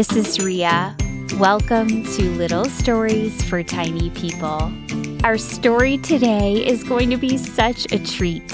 [0.00, 0.96] this is Rhea.
[1.34, 4.72] Welcome to Little Stories for Tiny People.
[5.24, 8.50] Our story today is going to be such a treat.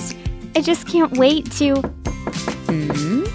[0.56, 1.76] I just can't wait to.
[2.66, 3.26] Hmm?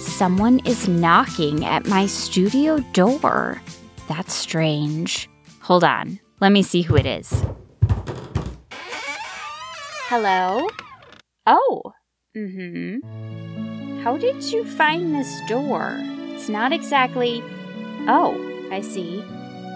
[0.00, 3.62] Someone is knocking at my studio door.
[4.08, 5.30] That's strange.
[5.60, 6.18] Hold on.
[6.40, 7.44] Let me see who it is.
[10.08, 10.66] Hello?
[11.46, 11.92] Oh.
[12.36, 14.00] Mm hmm.
[14.02, 16.17] How did you find this door?
[16.48, 17.42] Not exactly.
[18.08, 18.34] Oh,
[18.70, 19.22] I see.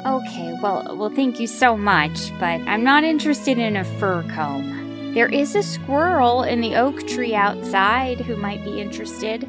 [0.05, 5.13] Okay, well, well, thank you so much, but I'm not interested in a fur comb.
[5.15, 9.45] There is a squirrel in the oak tree outside who might be interested.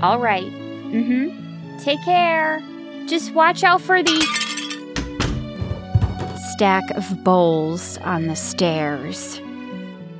[0.00, 0.44] All right.
[0.44, 1.78] Mm-hmm.
[1.78, 2.62] Take care.
[3.06, 4.20] Just watch out for the
[6.54, 9.40] stack of bowls on the stairs.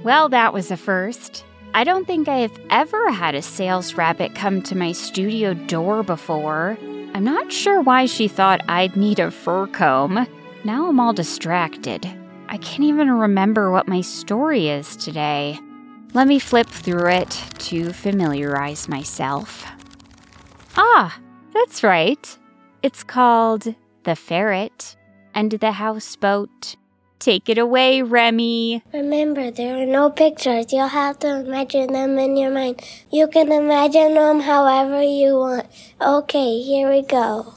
[0.03, 1.45] Well, that was a first.
[1.73, 6.03] I don't think I have ever had a sales rabbit come to my studio door
[6.03, 6.77] before.
[7.15, 10.27] I'm not sure why she thought I'd need a fur comb.
[10.65, 12.07] Now I'm all distracted.
[12.49, 15.61] I can't even remember what my story is today.
[16.13, 19.65] Let me flip through it to familiarize myself.
[20.77, 21.21] Ah,
[21.55, 22.39] that's right.
[22.83, 24.97] It's called The Ferret
[25.35, 26.75] and the Houseboat.
[27.21, 28.83] Take it away, Remy.
[28.95, 30.73] Remember, there are no pictures.
[30.73, 32.81] You'll have to imagine them in your mind.
[33.13, 35.67] You can imagine them however you want.
[36.01, 37.53] Okay, here we go.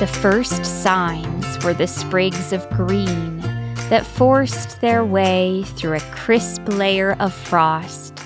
[0.00, 3.38] The first signs were the sprigs of green
[3.90, 8.18] that forced their way through a crisp layer of frost.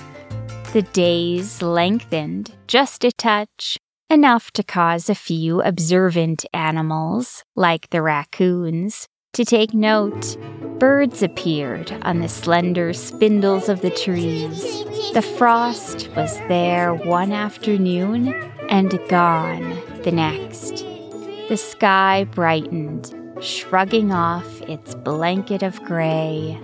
[0.73, 3.77] The days lengthened just a touch,
[4.09, 10.37] enough to cause a few observant animals, like the raccoons, to take note.
[10.79, 14.61] Birds appeared on the slender spindles of the trees.
[15.13, 18.33] The frost was there one afternoon
[18.69, 20.85] and gone the next.
[21.47, 26.59] The sky brightened, shrugging off its blanket of gray.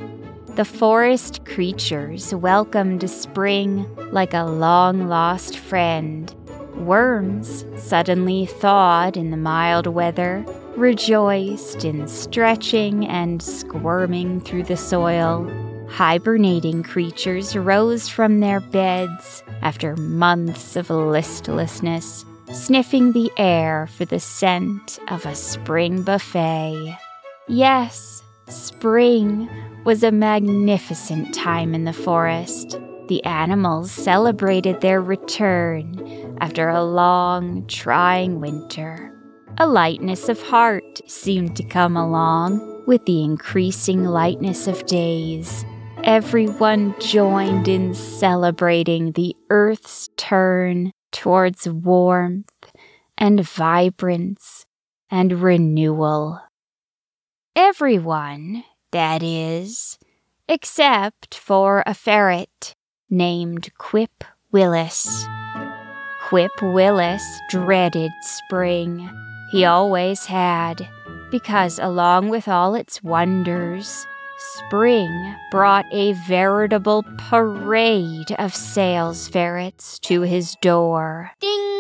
[0.55, 6.35] The forest creatures welcomed spring like a long lost friend.
[6.75, 10.45] Worms suddenly thawed in the mild weather,
[10.75, 15.49] rejoiced in stretching and squirming through the soil.
[15.89, 24.19] Hibernating creatures rose from their beds after months of listlessness sniffing the air for the
[24.19, 26.97] scent of a spring buffet.
[27.47, 29.49] Yes, spring
[29.85, 32.79] was a magnificent time in the forest.
[33.07, 39.17] The animals celebrated their return after a long, trying winter.
[39.57, 45.65] A lightness of heart seemed to come along with the increasing lightness of days.
[46.03, 52.71] Everyone joined in celebrating the earth's turn towards warmth
[53.17, 54.65] and vibrance
[55.11, 56.41] and renewal.
[57.55, 59.99] Everyone, that is,
[60.47, 62.73] except for a ferret
[63.11, 65.25] named Quip Willis.
[66.29, 69.09] Quip Willis dreaded spring.
[69.51, 70.87] He always had,
[71.29, 74.07] because along with all its wonders,
[74.37, 81.31] spring brought a veritable parade of sales ferrets to his door.
[81.41, 81.70] Ding.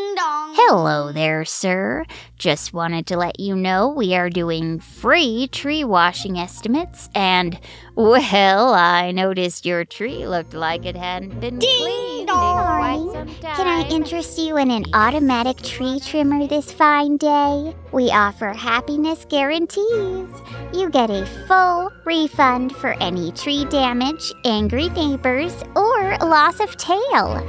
[0.53, 2.05] Hello there, sir.
[2.37, 7.57] Just wanted to let you know we are doing free tree washing estimates, and,
[7.95, 13.55] well, I noticed your tree looked like it hadn't been cleaned in quite some time.
[13.55, 17.73] Can I interest you in an automatic tree trimmer this fine day?
[17.93, 20.29] We offer happiness guarantees.
[20.73, 27.47] You get a full refund for any tree damage, angry neighbors, or loss of tail.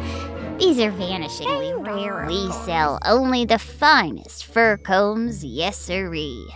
[0.63, 2.25] These are vanishingly rare.
[2.25, 6.47] We sell only the finest fur combs, yes sirree.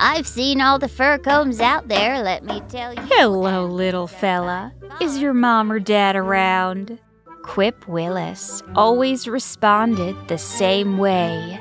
[0.00, 3.00] I've seen all the fur combs out there, let me tell you.
[3.02, 4.74] Hello, little fella.
[5.00, 6.98] Is your mom or dad around?
[7.44, 11.60] Quip Willis always responded the same way.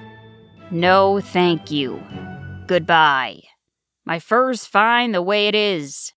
[0.71, 2.01] No, thank you.
[2.65, 3.41] Goodbye.
[4.05, 6.13] My fur's fine the way it is.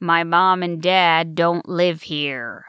[0.00, 2.64] My mom and dad don't live here.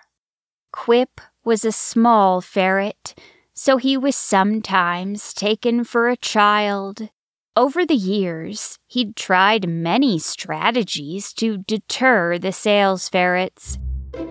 [0.73, 3.15] Quip was a small ferret,
[3.53, 7.09] so he was sometimes taken for a child.
[7.55, 13.77] Over the years, he'd tried many strategies to deter the sales ferrets.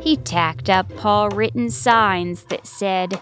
[0.01, 3.21] He tacked up paw written signs that said,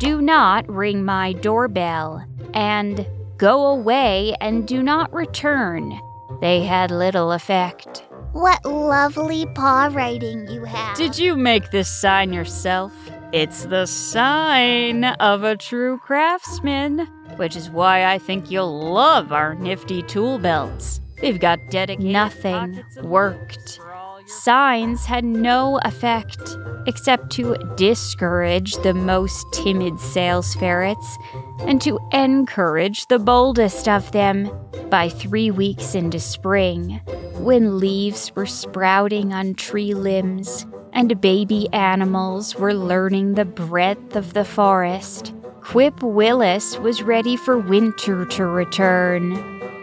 [0.00, 2.24] Do not ring my doorbell,
[2.54, 3.06] and
[3.38, 6.00] Go away and do not return.
[6.40, 8.02] They had little effect.
[8.32, 10.96] What lovely paw writing you have.
[10.96, 12.92] Did you make this sign yourself?
[13.32, 17.00] It's the sign of a true craftsman,
[17.36, 21.00] which is why I think you'll love our nifty tool belts.
[21.20, 23.80] They've got dedicated Nothing worked.
[24.26, 26.56] Signs had no effect
[26.86, 31.18] except to discourage the most timid sales ferrets
[31.60, 34.50] and to encourage the boldest of them.
[34.88, 37.00] By three weeks into spring,
[37.34, 40.64] when leaves were sprouting on tree limbs
[40.96, 47.58] and baby animals were learning the breadth of the forest, Quip Willis was ready for
[47.58, 49.34] winter to return.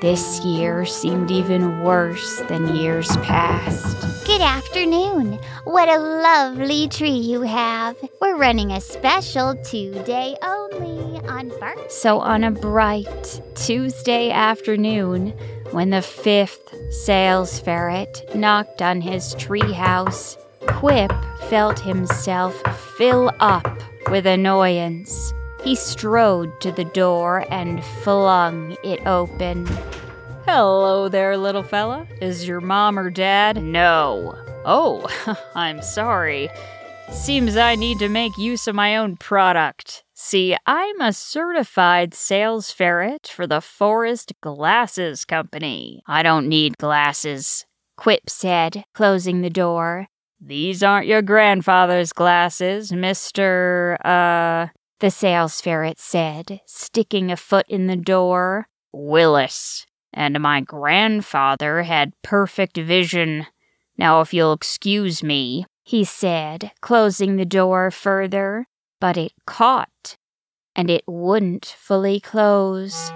[0.01, 4.25] This year seemed even worse than years past.
[4.25, 5.37] Good afternoon.
[5.65, 7.95] What a lovely tree you have.
[8.19, 11.91] We're running a special two-day only on bark.
[11.91, 15.29] So, on a bright Tuesday afternoon,
[15.71, 20.37] when the fifth sales ferret knocked on his treehouse,
[20.67, 21.11] Quip
[21.49, 22.55] felt himself
[22.97, 23.67] fill up
[24.09, 25.33] with annoyance.
[25.63, 29.65] He strode to the door and flung it open.
[30.45, 32.05] Hello there, little fella.
[32.21, 33.63] Is your mom or dad?
[33.63, 34.35] No.
[34.65, 35.07] Oh,
[35.55, 36.49] I'm sorry.
[37.11, 40.03] Seems I need to make use of my own product.
[40.13, 46.01] See, I'm a certified sales ferret for the Forest Glasses Company.
[46.07, 47.65] I don't need glasses,
[47.97, 50.07] Quip said, closing the door.
[50.45, 53.95] These aren't your grandfather's glasses, Mr.
[54.03, 54.67] Uh,
[54.99, 58.67] the sales ferret said, sticking a foot in the door.
[58.91, 63.47] Willis and my grandfather had perfect vision.
[63.97, 68.67] Now, if you'll excuse me, he said, closing the door further,
[68.99, 70.17] but it caught,
[70.75, 73.11] and it wouldn't fully close.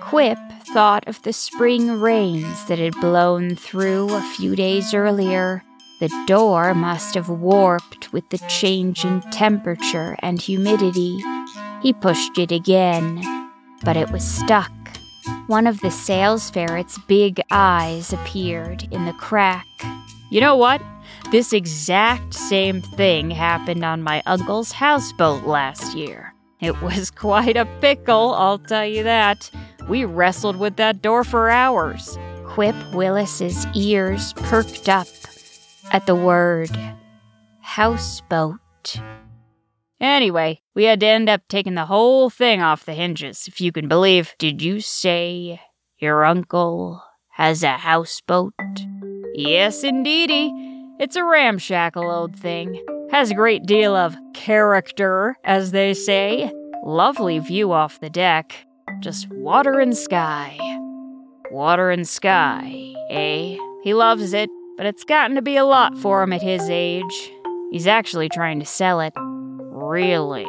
[0.00, 0.38] Quip
[0.74, 5.62] thought of the spring rains that had blown through a few days earlier.
[6.02, 11.22] The door must have warped with the change in temperature and humidity.
[11.80, 13.22] He pushed it again,
[13.84, 14.72] but it was stuck.
[15.46, 19.64] One of the sales ferret's big eyes appeared in the crack.
[20.28, 20.82] You know what?
[21.30, 26.34] This exact same thing happened on my uncle's houseboat last year.
[26.60, 29.48] It was quite a pickle, I'll tell you that.
[29.88, 32.18] We wrestled with that door for hours.
[32.44, 35.06] Quip Willis's ears perked up
[35.92, 36.70] at the word
[37.60, 38.58] houseboat.
[40.00, 43.70] Anyway, we had to end up taking the whole thing off the hinges, if you
[43.70, 44.34] can believe.
[44.38, 45.60] Did you say
[45.98, 47.00] your uncle
[47.30, 48.54] has a houseboat?
[49.34, 50.52] Yes, indeedy.
[50.98, 52.82] It's a ramshackle old thing.
[53.10, 56.50] Has a great deal of character, as they say.
[56.82, 58.66] Lovely view off the deck.
[59.00, 60.58] Just water and sky.
[61.50, 63.56] Water and sky, eh?
[63.84, 67.32] He loves it, but it's gotten to be a lot for him at his age.
[67.70, 69.12] He's actually trying to sell it.
[69.16, 70.46] Really?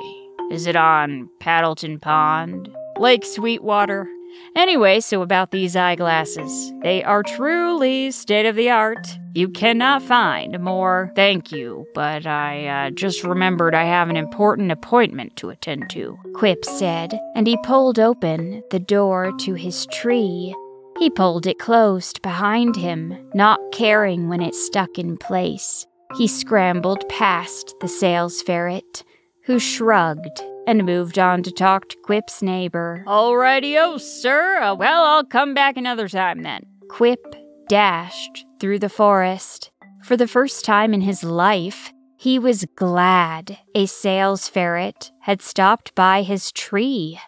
[0.52, 2.70] Is it on Paddleton Pond?
[2.98, 4.08] Lake Sweetwater?
[4.56, 6.72] Anyway, so about these eyeglasses.
[6.84, 9.08] They are truly state of the art.
[9.34, 11.12] You cannot find more.
[11.16, 16.18] Thank you, but I uh, just remembered I have an important appointment to attend to.
[16.36, 20.54] Quip said, and he pulled open the door to his tree.
[20.98, 25.86] He pulled it closed behind him, not caring when it stuck in place.
[26.16, 29.04] He scrambled past the sales ferret
[29.46, 33.04] who shrugged and moved on to talk to Quip's neighbor.
[33.08, 34.62] Alrighty-o, sir.
[34.62, 36.66] Uh, well, I'll come back another time then.
[36.90, 37.36] Quip
[37.68, 39.72] dashed through the forest.
[40.04, 45.94] For the first time in his life, he was glad a sales ferret had stopped
[45.96, 47.20] by his tree.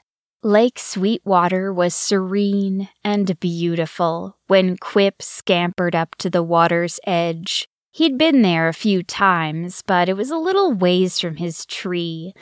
[0.46, 7.68] Lake Sweetwater was serene and beautiful when Quip scampered up to the water's edge.
[7.90, 12.36] He'd been there a few times, but it was a little ways from his tree,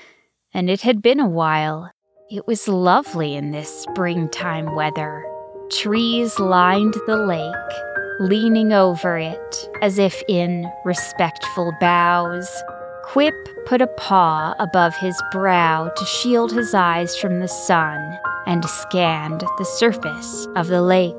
[0.54, 1.92] and it had been a while.
[2.30, 5.24] It was lovely in this springtime weather.
[5.72, 12.64] Trees lined the lake, leaning over it as if in respectful bows.
[13.04, 18.66] Quip put a paw above his brow to shield his eyes from the sun and
[18.66, 21.14] scanned the surface of the lake.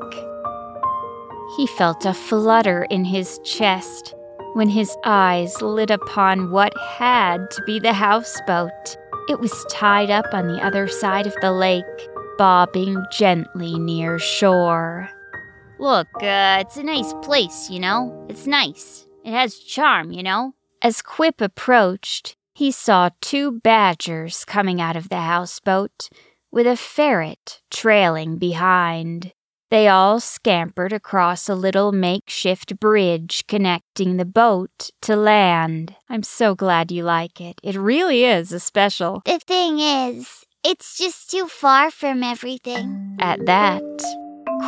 [1.56, 4.14] He felt a flutter in his chest
[4.54, 8.96] when his eyes lit upon what had to be the houseboat.
[9.28, 11.84] It was tied up on the other side of the lake,
[12.38, 15.08] bobbing gently near shore.
[15.78, 18.26] Look, uh, it's a nice place, you know?
[18.28, 19.06] It's nice.
[19.24, 20.54] It has charm, you know?
[20.84, 26.10] As Quip approached, he saw two badgers coming out of the houseboat,
[26.52, 29.32] with a ferret trailing behind.
[29.70, 35.96] They all scampered across a little makeshift bridge connecting the boat to land.
[36.10, 37.58] I'm so glad you like it.
[37.62, 39.22] It really is a special.
[39.24, 43.16] The thing is, it's just too far from everything.
[43.20, 43.82] At that,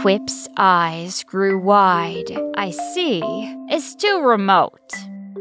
[0.00, 2.34] Quip's eyes grew wide.
[2.56, 3.20] I see.
[3.68, 4.94] It's too remote.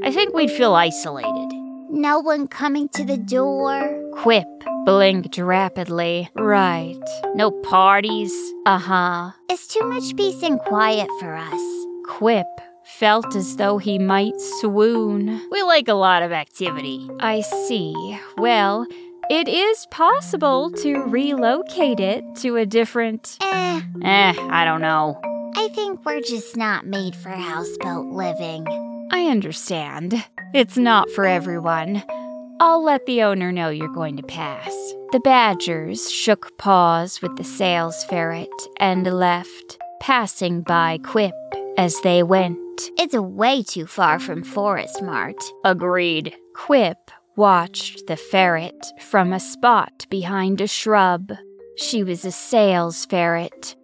[0.06, 1.50] I think we'd feel isolated.
[1.90, 4.02] No one coming to the door.
[4.14, 4.46] Quip
[4.86, 6.30] blinked rapidly.
[6.36, 6.96] Right.
[7.34, 8.32] No parties.
[8.66, 9.32] Uh huh.
[9.50, 11.62] It's too much peace and quiet for us.
[12.08, 12.46] Quip
[13.00, 15.42] felt as though he might swoon.
[15.52, 17.10] We like a lot of activity.
[17.20, 18.20] I see.
[18.38, 18.86] Well,
[19.30, 23.38] it is possible to relocate it to a different.
[23.42, 25.20] Eh, Eh, I don't know.
[25.56, 28.66] I think we're just not made for houseboat living.
[29.12, 30.14] I understand.
[30.54, 32.04] It's not for everyone.
[32.60, 34.72] I'll let the owner know you're going to pass.
[35.12, 41.34] The badgers shook paws with the sales ferret and left, passing by Quip
[41.78, 42.58] as they went.
[42.98, 45.42] It's way too far from Forest Mart.
[45.64, 46.34] Agreed.
[46.56, 51.34] Quip watched the ferret from a spot behind a shrub.
[51.78, 53.76] She was a sales ferret,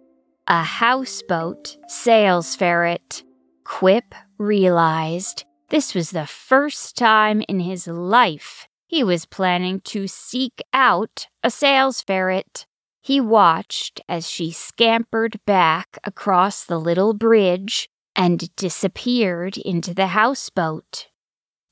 [0.48, 3.22] a houseboat sales ferret.
[3.64, 10.60] Quip realized this was the first time in his life he was planning to seek
[10.74, 12.66] out a sales ferret.
[13.00, 21.08] He watched as she scampered back across the little bridge and disappeared into the houseboat.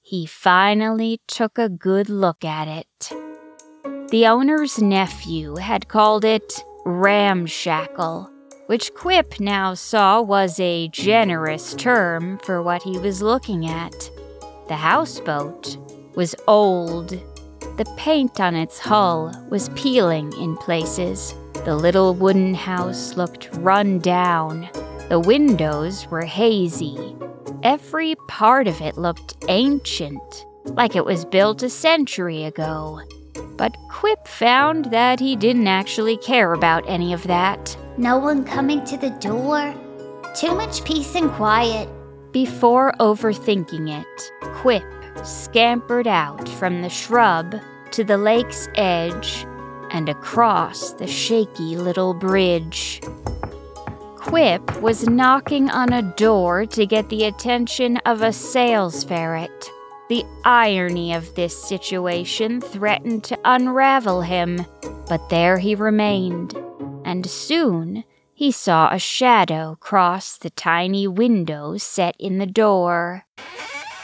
[0.01, 3.13] He finally took a good look at it.
[4.11, 8.31] The owner's nephew had called it ramshackle,
[8.71, 14.09] which Quip now saw was a generous term for what he was looking at.
[14.69, 15.77] The houseboat
[16.15, 17.09] was old.
[17.79, 21.35] The paint on its hull was peeling in places.
[21.65, 24.69] The little wooden house looked run down.
[25.09, 27.17] The windows were hazy.
[27.65, 33.01] Every part of it looked ancient, like it was built a century ago.
[33.57, 37.77] But Quip found that he didn't actually care about any of that.
[38.01, 39.75] No one coming to the door.
[40.35, 41.87] Too much peace and quiet.
[42.33, 44.83] Before overthinking it, Quip
[45.23, 47.57] scampered out from the shrub
[47.91, 49.47] to the lake's edge
[49.91, 53.03] and across the shaky little bridge.
[54.17, 59.71] Quip was knocking on a door to get the attention of a sales ferret.
[60.09, 64.65] The irony of this situation threatened to unravel him,
[65.07, 66.57] but there he remained,
[67.11, 73.25] and soon he saw a shadow cross the tiny window set in the door.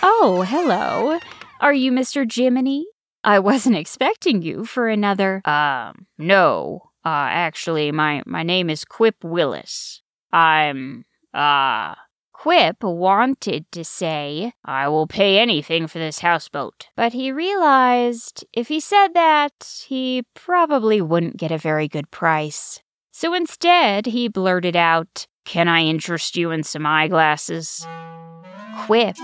[0.02, 1.20] Oh, hello.
[1.60, 2.30] Are you Mr.
[2.30, 2.84] Jiminy?
[3.22, 5.40] I wasn't expecting you for another.
[5.44, 6.90] Um, no.
[7.04, 10.02] Uh, actually, my, my name is Quip Willis.
[10.32, 11.94] I'm, uh,
[12.32, 16.88] Quip wanted to say, I will pay anything for this houseboat.
[16.96, 22.80] but he realized if he said that, he probably wouldn't get a very good price.
[23.18, 27.86] So instead, he blurted out, Can I interest you in some eyeglasses?
[28.80, 29.16] Quip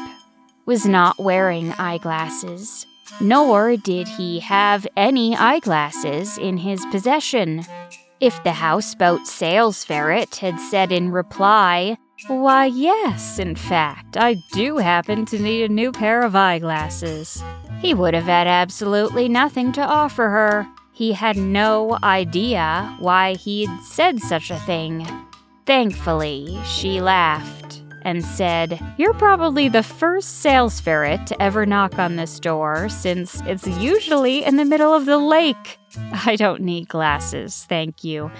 [0.64, 2.86] was not wearing eyeglasses,
[3.20, 7.66] nor did he have any eyeglasses in his possession.
[8.18, 14.78] If the houseboat sales ferret had said in reply, Why, yes, in fact, I do
[14.78, 17.44] happen to need a new pair of eyeglasses,
[17.82, 20.66] he would have had absolutely nothing to offer her.
[21.02, 25.04] He had no idea why he'd said such a thing.
[25.66, 32.14] Thankfully, she laughed and said, You're probably the first sales ferret to ever knock on
[32.14, 35.76] this door, since it's usually in the middle of the lake.
[36.24, 38.30] I don't need glasses, thank you.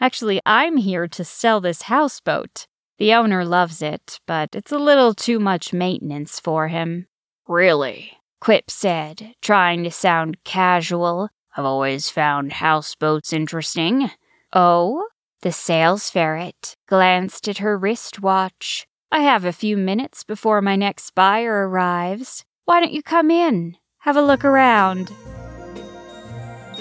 [0.00, 2.66] Actually, I'm here to sell this houseboat.
[2.98, 7.06] The owner loves it, but it's a little too much maintenance for him.
[7.46, 8.18] Really?
[8.40, 11.30] Quip said, trying to sound casual.
[11.56, 14.10] I've always found houseboats interesting.
[14.52, 15.06] Oh?
[15.42, 18.86] The sales ferret glanced at her wristwatch.
[19.10, 22.44] I have a few minutes before my next buyer arrives.
[22.66, 23.76] Why don't you come in?
[24.00, 25.10] Have a look around.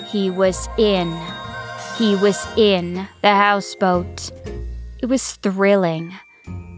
[0.08, 1.18] He was in.
[1.98, 4.32] He was in the houseboat.
[5.02, 6.14] It was thrilling.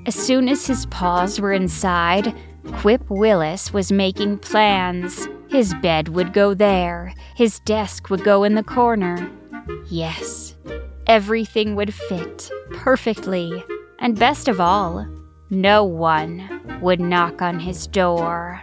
[0.06, 2.34] As soon as his paws were inside,
[2.78, 5.28] Quip Willis was making plans.
[5.52, 9.30] His bed would go there, his desk would go in the corner.
[9.90, 10.56] Yes,
[11.08, 13.62] everything would fit perfectly.
[14.00, 15.06] And best of all,
[15.50, 18.62] no one would knock on his door.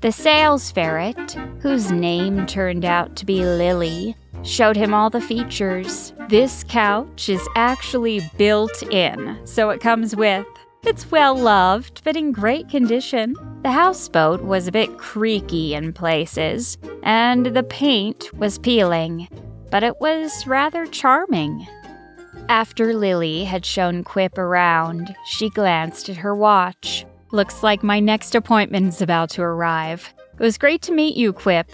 [0.00, 6.12] The sales ferret, whose name turned out to be Lily, showed him all the features.
[6.28, 10.46] This couch is actually built in, so it comes with.
[10.88, 13.34] It's well loved, but in great condition.
[13.62, 19.28] The houseboat was a bit creaky in places, and the paint was peeling,
[19.70, 21.68] but it was rather charming.
[22.48, 27.04] After Lily had shown Quip around, she glanced at her watch.
[27.32, 30.14] Looks like my next appointment's about to arrive.
[30.38, 31.70] It was great to meet you, Quip.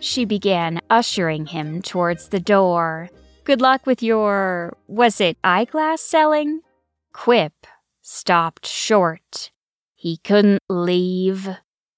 [0.00, 3.10] She began ushering him towards the door.
[3.44, 4.76] Good luck with your.
[4.88, 6.62] was it eyeglass selling?
[7.12, 7.52] Quip
[8.06, 9.50] stopped short.
[9.96, 11.48] He couldn't leave.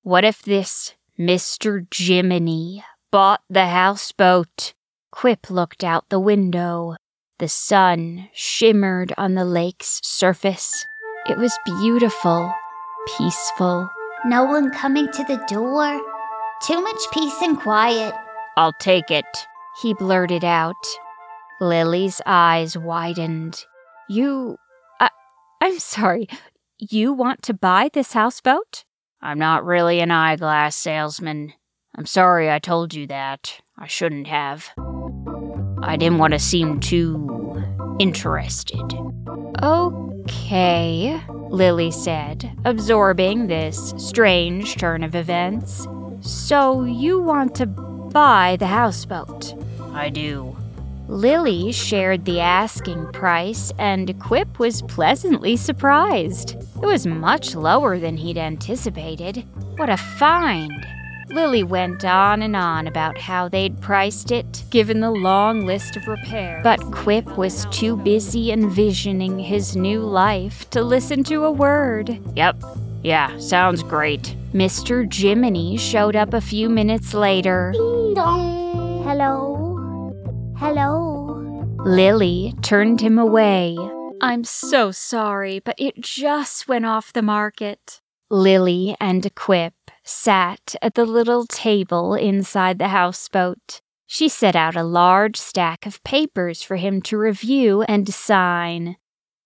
[0.02, 1.86] What if this Mr.
[1.94, 4.72] Jiminy bought the houseboat?
[5.12, 6.96] Quip looked out the window.
[7.38, 10.86] The sun shimmered on the lake's surface.
[11.28, 12.54] It was beautiful,
[13.18, 13.90] peaceful.
[14.24, 16.00] No one coming to the door?
[16.62, 18.14] Too much peace and quiet.
[18.56, 19.26] I'll take it.
[19.82, 20.74] He blurted out.
[21.60, 23.62] Lily's eyes widened.
[24.08, 24.56] You.
[25.60, 26.28] I'm sorry.
[26.78, 28.84] You want to buy this houseboat?
[29.20, 31.52] I'm not really an eyeglass salesman.
[31.96, 33.60] I'm sorry I told you that.
[33.76, 34.70] I shouldn't have.
[35.82, 37.64] I didn't want to seem too
[37.98, 38.82] interested.
[39.62, 45.86] Okay, Lily said, absorbing this strange turn of events.
[46.20, 49.54] So you want to buy the houseboat?
[49.92, 50.56] I do.
[51.08, 56.54] Lily shared the asking price, and Quip was pleasantly surprised.
[56.82, 59.44] It was much lower than he'd anticipated.
[59.76, 60.86] What a find!
[61.30, 66.06] Lily went on and on about how they'd priced it, given the long list of
[66.06, 66.62] repairs.
[66.62, 72.18] But Quip was too busy envisioning his new life to listen to a word.
[72.36, 72.62] Yep.
[73.02, 74.36] Yeah, sounds great.
[74.52, 75.10] Mr.
[75.10, 77.72] Jiminy showed up a few minutes later.
[77.74, 79.04] Ding dong.
[79.04, 79.57] Hello?
[80.58, 81.40] Hello?
[81.84, 83.78] Lily turned him away.
[84.20, 88.00] I'm so sorry, but it just went off the market.
[88.28, 93.80] Lily and Quip sat at the little table inside the houseboat.
[94.09, 98.96] She set out a large stack of papers for him to review and sign.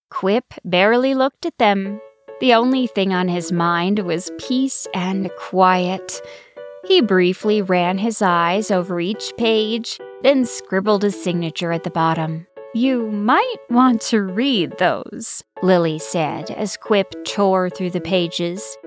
[0.09, 2.01] Quip barely looked at them.
[2.41, 6.21] The only thing on his mind was peace and quiet.
[6.85, 12.47] He briefly ran his eyes over each page, then scribbled his signature at the bottom.
[12.73, 18.77] You might want to read those, Lily said as Quip tore through the pages.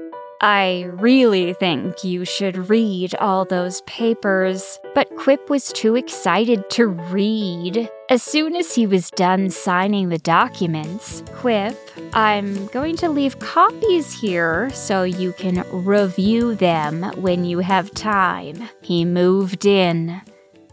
[0.41, 4.79] I really think you should read all those papers.
[4.95, 7.89] But Quip was too excited to read.
[8.11, 11.79] As soon as he was done signing the documents, Quip,
[12.13, 18.69] I'm going to leave copies here so you can review them when you have time.
[18.83, 20.21] He moved in.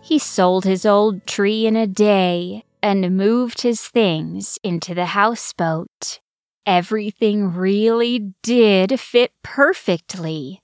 [0.04, 6.20] He sold his old tree in a day and moved his things into the houseboat.
[6.66, 10.62] Everything really did fit perfectly.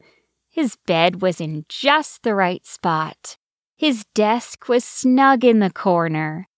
[0.49, 3.37] His bed was in just the right spot.
[3.77, 6.49] His desk was snug in the corner.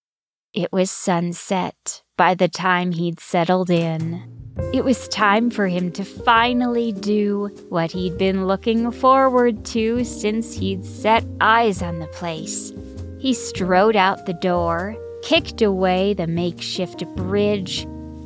[0.52, 4.41] It was sunset by the time he'd settled in.
[4.72, 10.52] It was time for him to finally do what he'd been looking forward to since
[10.54, 12.72] he'd set eyes on the place.
[13.18, 17.84] He strode out the door, kicked away the makeshift bridge,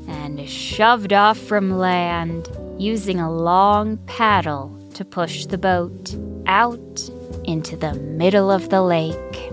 [0.09, 7.11] and shoved off from land, using a long paddle to push the boat out
[7.45, 9.53] into the middle of the lake.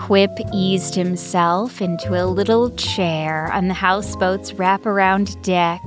[0.00, 5.82] Quip eased himself into a little chair on the houseboat's wraparound deck.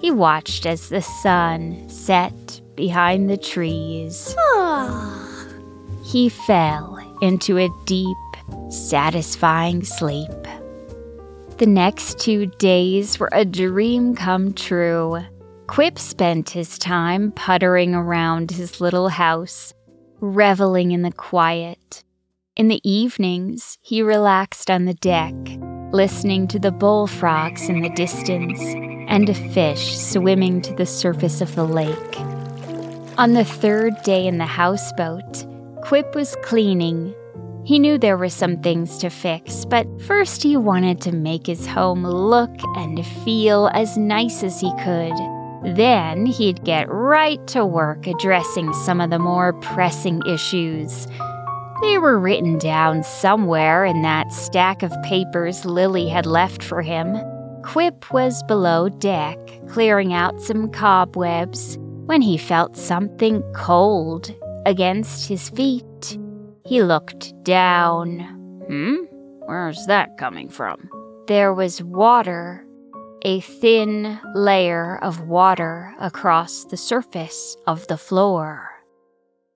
[0.00, 4.36] He watched as the sun set behind the trees.
[4.38, 5.48] Ah.
[6.04, 8.16] he fell into a deep,
[8.68, 10.30] satisfying sleep.
[11.56, 15.24] The next two days were a dream come true.
[15.68, 19.72] Quip spent his time puttering around his little house,
[20.20, 22.03] reveling in the quiet.
[22.56, 25.34] In the evenings, he relaxed on the deck,
[25.92, 28.60] listening to the bullfrogs in the distance
[29.08, 32.20] and a fish swimming to the surface of the lake.
[33.18, 35.46] On the third day in the houseboat,
[35.82, 37.12] Quip was cleaning
[37.64, 41.66] he knew there were some things to fix, but first he wanted to make his
[41.66, 45.14] home look and feel as nice as he could.
[45.74, 51.08] Then he'd get right to work addressing some of the more pressing issues.
[51.80, 57.16] They were written down somewhere in that stack of papers Lily had left for him.
[57.62, 64.34] Quip was below deck, clearing out some cobwebs, when he felt something cold
[64.66, 66.18] against his feet.
[66.64, 68.20] He looked down.
[68.68, 68.96] Hmm?
[69.46, 70.88] Where's that coming from?
[71.26, 72.64] There was water,
[73.22, 78.73] a thin layer of water across the surface of the floor.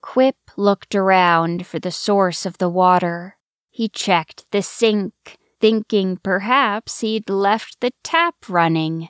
[0.01, 3.37] Quip looked around for the source of the water.
[3.69, 9.09] He checked the sink, thinking perhaps he'd left the tap running,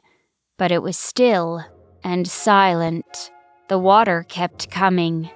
[0.57, 1.63] but it was still
[2.03, 3.31] and silent.
[3.67, 5.29] The water kept coming.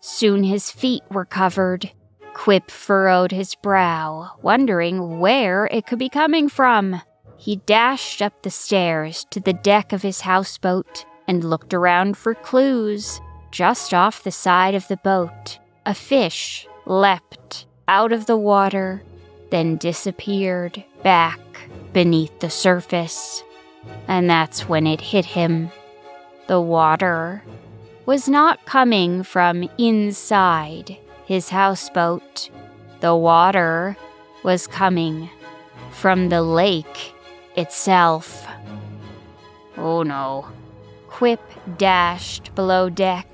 [0.00, 1.90] Soon his feet were covered.
[2.34, 7.00] Quip furrowed his brow, wondering where it could be coming from.
[7.36, 12.34] He dashed up the stairs to the deck of his houseboat and looked around for
[12.34, 13.20] clues.
[13.50, 19.02] Just off the side of the boat, a fish leapt out of the water,
[19.50, 21.40] then disappeared back
[21.92, 23.42] beneath the surface.
[24.06, 25.70] And that's when it hit him.
[26.46, 27.42] The water
[28.04, 32.50] was not coming from inside his houseboat.
[33.00, 33.96] The water
[34.42, 35.30] was coming
[35.90, 37.14] from the lake
[37.56, 38.46] itself.
[39.76, 40.46] Oh no.
[41.08, 41.40] Quip
[41.78, 43.26] dashed below deck.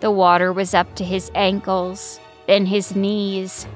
[0.00, 3.66] The water was up to his ankles, then his knees.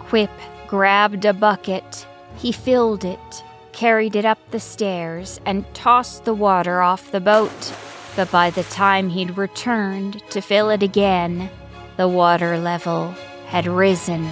[0.00, 0.30] Quip
[0.66, 2.06] grabbed a bucket.
[2.36, 7.74] He filled it, carried it up the stairs, and tossed the water off the boat.
[8.16, 11.50] But by the time he'd returned to fill it again,
[11.96, 13.14] the water level
[13.46, 14.30] had risen.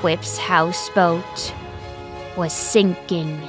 [0.00, 1.54] Quip's houseboat
[2.36, 3.40] was sinking.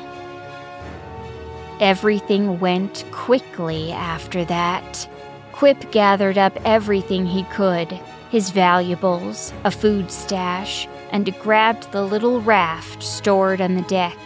[1.80, 5.10] Everything went quickly after that.
[5.52, 8.00] Quip gathered up everything he could
[8.36, 14.18] his valuables, a food stash, and grabbed the little raft stored on the deck.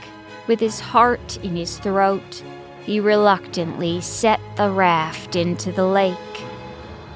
[0.47, 2.43] With his heart in his throat,
[2.85, 6.17] he reluctantly set the raft into the lake.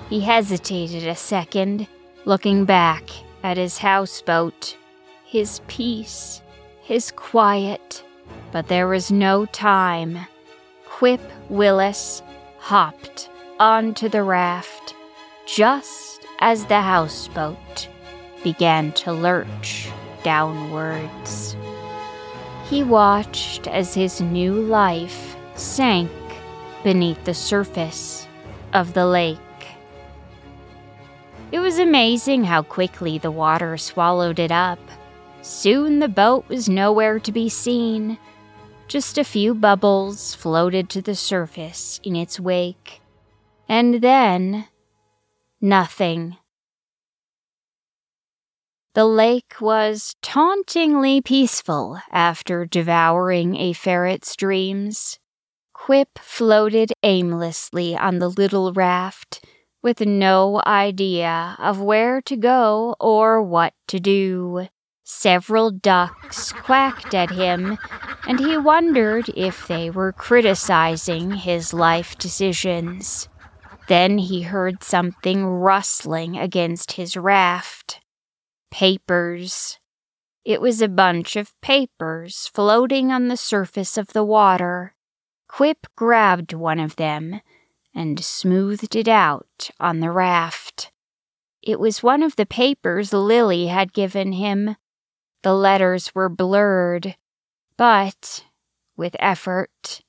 [0.07, 1.87] He hesitated a second,
[2.25, 3.09] looking back
[3.41, 4.77] at his houseboat,
[5.25, 6.43] his peace,
[6.83, 8.03] his quiet.
[8.51, 10.19] But there was no time.
[10.85, 12.21] Quip Willis
[12.59, 14.95] hopped onto the raft
[15.45, 17.87] just as the houseboat
[18.43, 19.89] began to lurch
[20.23, 21.55] downwards.
[22.69, 26.11] He watched as his new life sank
[26.83, 28.27] beneath the surface
[28.73, 29.39] of the lake.
[31.51, 34.79] It was amazing how quickly the water swallowed it up.
[35.43, 38.17] Soon the boat was nowhere to be seen.
[38.87, 43.01] Just a few bubbles floated to the surface in its wake.
[43.67, 44.69] And then,
[45.59, 46.37] nothing.
[48.93, 55.19] The lake was tauntingly peaceful after devouring a ferret's dreams.
[55.73, 59.43] Quip floated aimlessly on the little raft
[59.81, 64.69] with no idea of where to go or what to do.
[65.05, 67.77] Several ducks quacked at him,
[68.27, 73.27] and he wondered if they were criticizing his life decisions.
[73.87, 77.99] Then he heard something rustling against his raft.
[78.71, 79.77] Papers.
[80.45, 84.95] It was a bunch of papers floating on the surface of the water.
[85.49, 87.41] Quip grabbed one of them
[87.93, 90.91] and smoothed it out on the raft.
[91.61, 94.75] It was one of the papers Lily had given him.
[95.43, 97.15] The letters were blurred,
[97.77, 98.45] but
[98.95, 100.01] with effort,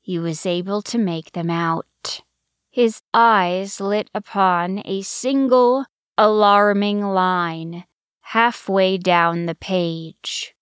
[0.00, 2.22] he was able to make them out.
[2.70, 5.86] His eyes lit upon a single
[6.18, 7.84] alarming line
[8.20, 10.54] halfway down the page.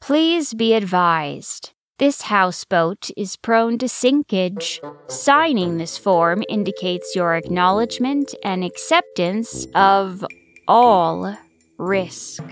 [0.00, 1.72] Please be advised.
[1.98, 4.80] This houseboat is prone to sinkage.
[5.08, 10.26] Signing this form indicates your acknowledgement and acceptance of
[10.68, 11.34] all
[11.78, 12.42] risk.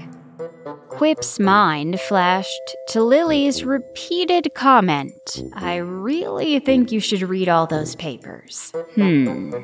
[0.89, 7.95] Quip's mind flashed to Lily's repeated comment I really think you should read all those
[7.95, 8.73] papers.
[8.95, 9.55] Hmm.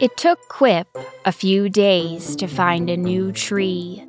[0.00, 0.86] It took Quip
[1.24, 4.04] a few days to find a new tree.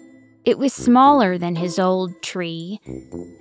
[0.46, 2.80] It was smaller than his old tree,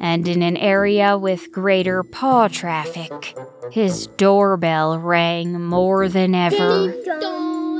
[0.00, 3.36] and in an area with greater paw traffic.
[3.70, 6.94] His doorbell rang more than ever.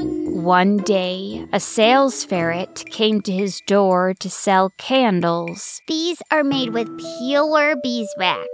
[0.00, 5.82] One day, a sales ferret came to his door to sell candles.
[5.88, 8.48] These are made with pure beeswax.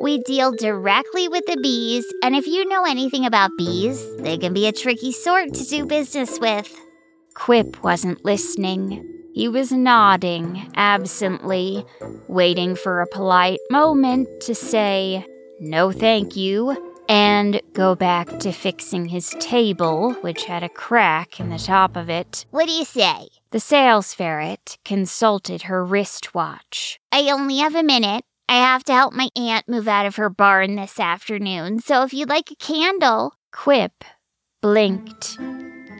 [0.00, 4.52] We deal directly with the bees, and if you know anything about bees, they can
[4.54, 6.72] be a tricky sort to do business with.
[7.34, 9.04] Quip wasn't listening.
[9.34, 11.84] He was nodding absently,
[12.28, 15.26] waiting for a polite moment to say,
[15.60, 21.50] No, thank you, and go back to fixing his table, which had a crack in
[21.50, 22.46] the top of it.
[22.50, 23.28] What do you say?
[23.50, 26.98] The sales ferret consulted her wristwatch.
[27.12, 28.24] I only have a minute.
[28.48, 32.14] I have to help my aunt move out of her barn this afternoon, so if
[32.14, 33.34] you'd like a candle.
[33.52, 34.04] Quip
[34.62, 35.38] blinked.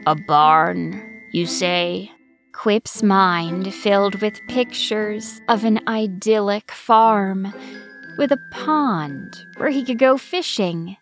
[0.05, 2.11] A barn, you say?
[2.53, 7.53] Quip's mind filled with pictures of an idyllic farm
[8.17, 10.97] with a pond where he could go fishing.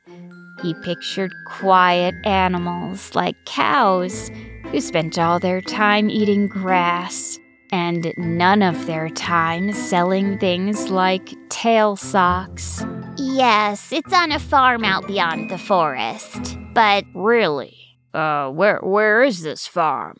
[0.61, 4.29] He pictured quiet animals like cows
[4.65, 7.37] who spent all their time eating grass
[7.71, 12.83] and none of their time selling things like tail socks.
[13.17, 16.57] Yes, it's on a farm out beyond the forest.
[16.73, 17.75] But really?
[18.13, 20.17] Uh where where is this farm?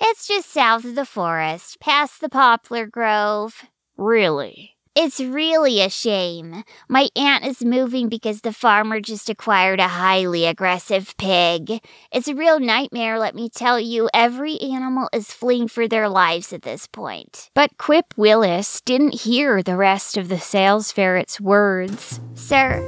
[0.00, 3.64] It's just south of the forest, past the poplar grove.
[3.96, 4.77] Really?
[5.00, 6.64] It's really a shame.
[6.88, 11.80] My aunt is moving because the farmer just acquired a highly aggressive pig.
[12.10, 14.10] It's a real nightmare, let me tell you.
[14.12, 17.48] Every animal is fleeing for their lives at this point.
[17.54, 22.18] But Quip Willis didn't hear the rest of the sales ferret's words.
[22.34, 22.82] Sir,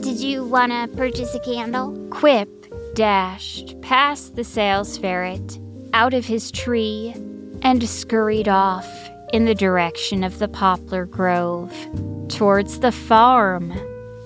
[0.00, 1.96] did you want to purchase a candle?
[2.10, 5.58] Quip dashed past the sales ferret,
[5.94, 7.14] out of his tree,
[7.62, 9.03] and scurried off
[9.34, 11.74] in the direction of the poplar grove,
[12.28, 13.74] towards the farm,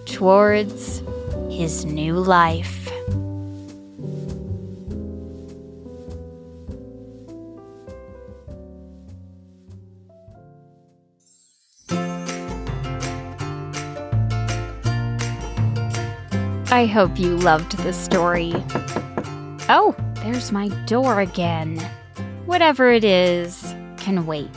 [0.05, 1.03] towards
[1.49, 2.91] his new life.
[16.71, 18.53] I hope you loved the story.
[19.71, 21.79] Oh, there's my door again.
[22.45, 24.51] Whatever it is, can wait.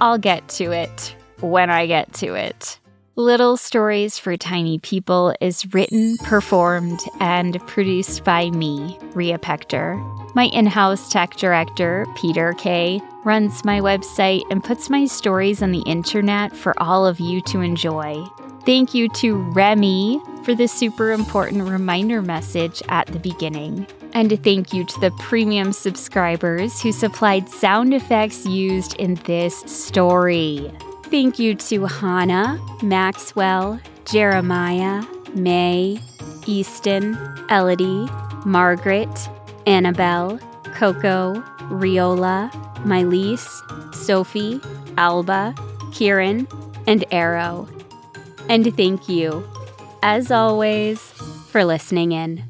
[0.00, 2.78] I'll get to it when I get to it.
[3.16, 9.98] Little Stories for Tiny People is written, performed, and produced by me, Rhea Pechter.
[10.34, 15.72] My in house tech director, Peter Kay, runs my website and puts my stories on
[15.72, 18.24] the internet for all of you to enjoy.
[18.64, 23.86] Thank you to Remy for the super important reminder message at the beginning.
[24.12, 29.60] And a thank you to the premium subscribers who supplied sound effects used in this
[29.60, 30.70] story.
[31.04, 36.00] Thank you to Hanna, Maxwell, Jeremiah, Mae,
[36.46, 37.16] Easton,
[37.48, 38.08] Elodie,
[38.44, 39.28] Margaret,
[39.66, 40.38] Annabel,
[40.74, 41.34] Koko,
[41.70, 42.50] Reola,
[42.84, 43.46] Maylis,
[43.94, 44.60] Sophie,
[44.96, 45.54] Alba,
[45.92, 46.48] Kieran,
[46.86, 47.68] and Aaro.
[48.48, 49.48] And thank you,
[50.02, 51.00] as always,
[51.50, 52.49] for listening in.